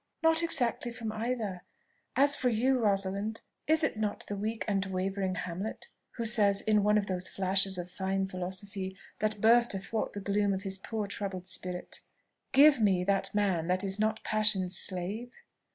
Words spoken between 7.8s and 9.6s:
fine philosophy that